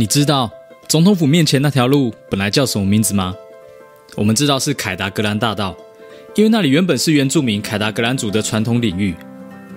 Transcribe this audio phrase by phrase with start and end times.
[0.00, 0.50] 你知道
[0.88, 3.34] 总统府面前那条路本来叫什么名字吗？
[4.16, 5.76] 我们知道是凯达格兰大道，
[6.34, 9.14] 因为那里原本是原住民凯达格兰族的传统领域。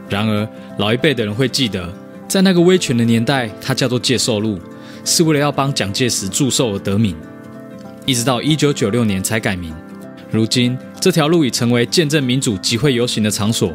[0.07, 0.47] 然而，
[0.77, 1.93] 老一辈的人会记得，
[2.25, 4.57] 在那个威权的年代，它叫做介寿路，
[5.03, 7.13] 是为了要帮蒋介石祝寿而得名。
[8.05, 9.75] 一直到一九九六年才改名。
[10.31, 13.73] 如今，这条路已成为见证民主集会游行的场所。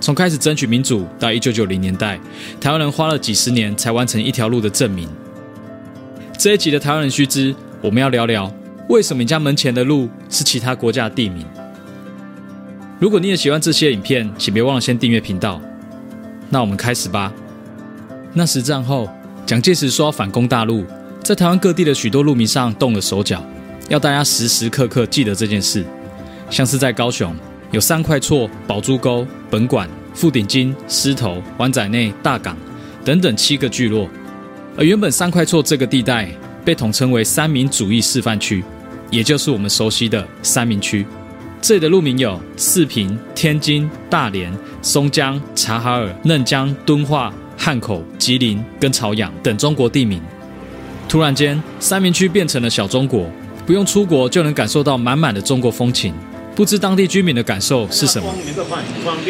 [0.00, 2.18] 从开始争取民主到一九九零年代，
[2.58, 5.06] 台湾人花了几十年才完成一条路的证明。
[6.38, 8.52] 这一集的台湾人须知，我们要聊聊
[8.88, 11.46] 为什么你家门前的路是其他国家的地名。
[12.98, 15.60] 如果你也喜欢这些影片，请别忘了先订阅频道。
[16.50, 17.32] 那我们开始吧。
[18.32, 19.08] 那时战后，
[19.46, 20.84] 蒋介石说要反攻大陆，
[21.22, 23.44] 在台湾各地的许多路名上动了手脚。
[23.88, 25.84] 要大家时时刻刻记得这件事，
[26.48, 27.34] 像是在高雄
[27.70, 32.56] 有三块厝、宝珠沟、本馆、富鼎金、狮头、湾仔内、大港
[33.04, 34.08] 等等七个聚落，
[34.76, 36.28] 而原本三块厝这个地带
[36.64, 38.64] 被统称为三民主义示范区，
[39.10, 41.06] 也就是我们熟悉的三民区。
[41.60, 50.20] 这里的路名有四平、天津、大连、松江、察哈尔、嫩江、敦化、汉口、吉林跟朝阳等中国地名。
[51.08, 53.30] 突然间，三民区变成了小中国。
[53.64, 56.12] 不用出国就能感受到满满的中国风情，
[56.54, 58.32] 不知当地居民的感受是什么？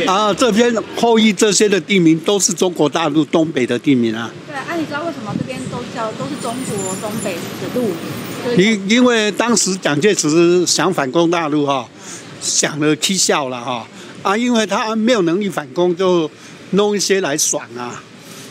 [0.07, 4.31] 啊，这边后羿这些的地名都是中国大陆东北的地名啊。
[4.47, 7.91] 对啊，你知道为什么这边都叫都是中国东北的路
[8.57, 8.59] 名？
[8.59, 11.89] 因因为当时蒋介石想反攻大陆哈，
[12.41, 13.87] 想了踢笑了哈
[14.23, 16.29] 啊，因为他没有能力反攻，就
[16.71, 18.03] 弄一些来爽啊，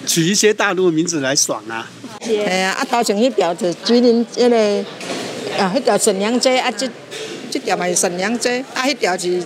[0.08, 1.90] 取一些大陆的名字来爽啊。
[2.24, 4.86] 哎啊，头前一条就吉林那个。
[5.60, 6.90] 啊，迄条沈阳街啊，这
[7.52, 9.44] 这条嘛是沈阳街，啊，迄条是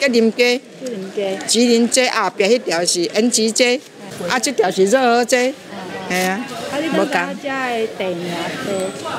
[0.00, 3.80] 吉林街，吉林街，吉林街后边迄条是延吉街，
[4.28, 5.52] 啊，这条是热河街，
[6.08, 6.40] 系啊，
[6.94, 7.24] 无讲。
[7.24, 8.28] 啊，这的地名
[8.64, 8.70] 是，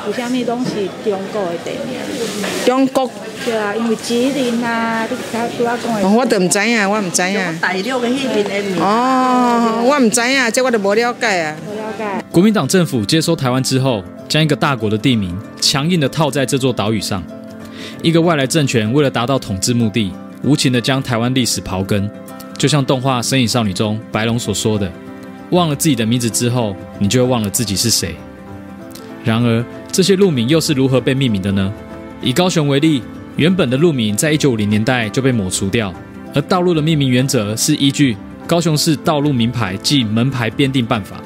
[0.07, 0.71] 有啥物拢是
[1.03, 1.99] 中国的地名？
[2.65, 3.11] 中国。
[3.45, 6.07] 对啊，因为吉林啊，你他拄仔讲的。
[6.09, 7.59] 我都唔知影，我唔知影。
[7.59, 8.81] 大陆的迄边的名。
[8.81, 11.55] 哦，我唔知影，这我都无了解啊。
[11.67, 12.23] 无了解。
[12.31, 14.01] 国民党政府接收台湾之后。
[14.29, 17.23] 将一个大国的地名强硬地套在这座岛屿上，
[18.01, 20.11] 一个外来政权为了达到统治目的，
[20.43, 22.09] 无情地将台湾历史刨根，
[22.57, 24.89] 就像动画《神隐少女》中白龙所说的
[25.51, 28.15] ：“忘了自己的名字之后，你就会忘了自己是谁。”
[29.23, 31.73] 然而，这些路名又是如何被命名的呢？
[32.21, 33.01] 以高雄为例，
[33.35, 35.93] 原本的路名在一九五零年代就被抹除掉，
[36.33, 38.13] 而道路的命名原则是依据
[38.47, 41.17] 《高雄市道路名牌暨门牌编定办法》，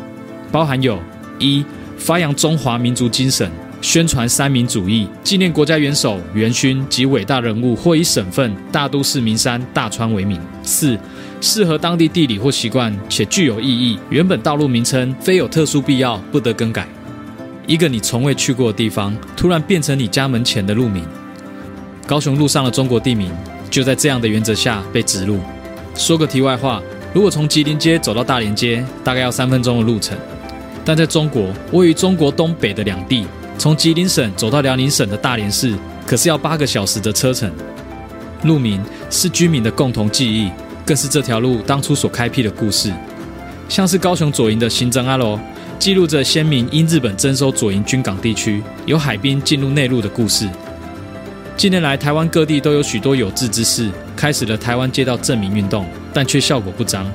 [0.51, 0.99] 包含有
[1.37, 1.63] 一。
[1.95, 3.49] 发扬中华民族精神，
[3.83, 10.39] 宣传三民主义，纪念国家元首、元勋及伟大人物，或以省份、大都市名山大川为名。
[10.63, 10.97] 四、
[11.41, 13.99] 适合当地地理或习惯且具有意义。
[14.09, 16.87] 原本道路名称非有特殊必要不得更改。
[17.67, 21.03] 一个你从未去过的地方，突然变成你家门前的路名。
[22.07, 23.29] 高雄路上的中国地名，
[23.69, 25.41] 就在这样的原则下被植入。
[25.93, 26.81] 说个题外话，
[27.13, 30.17] 如果从吉林街走到大连街，大概要三分钟的路程。
[30.85, 33.25] 但在中国，位于中国东北的两地，
[33.57, 35.73] 从吉林省走到辽宁省的大连市，
[36.05, 37.51] 可是要八个小时的车程。
[38.43, 40.51] 路名是居民的共同记忆，
[40.85, 42.91] 更是这条路当初所开辟的故事。
[43.69, 45.39] 像是高雄左营的新增阿楼，
[45.79, 50.49] 记录着先民因日本征收左营军港地区，由海滨进入内陆的故事。
[51.55, 57.09] 近年来，台湾各地都有许多有志之士，开始了台湾街道正名运动，但却效果不彰。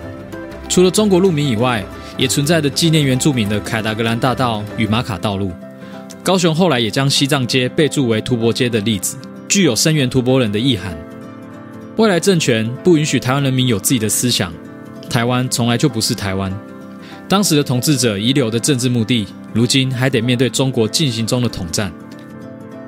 [0.69, 1.85] 除了中国路名以外，
[2.17, 5.53] 也存在着纪念原住民的凯达格兰大道与马卡道路。
[6.29, 9.17] 高雄后来也将西藏街备注为图博街的例子，
[9.49, 10.95] 具有声援图博人的意涵。
[11.97, 14.53] 外来政权不允许台湾人民有自己的思想，
[15.09, 16.53] 台湾从来就不是台湾。
[17.31, 21.91] 当时的统治者遗留的政治目的，如今还得面对中国进行中的统战。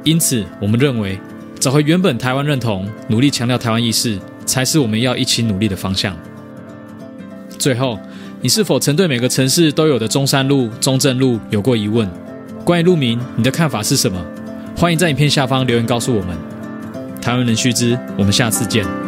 [0.05, 1.19] 因此，我们认为
[1.59, 6.15] 找回原本台湾认同，努力强调台湾意识，才是我们要一起努力的方向。
[7.59, 7.99] 最后。
[8.43, 12.11] 你是否曾对每个城市都有的中山路、中正路有过疑问？
[12.65, 14.23] 关于鹿鸣，你的看法是什么？
[14.77, 16.37] 欢迎在影片下方留言告诉我们。
[17.21, 19.00] 台湾人须知，我们下次见。